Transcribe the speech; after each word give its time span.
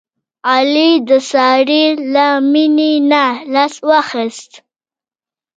علي 0.53 0.91
د 1.09 1.11
سارې 1.31 1.83
له 2.13 2.25
مینې 2.51 2.93
نه 3.11 3.25
لاس 3.53 3.75
واخیست. 3.89 4.51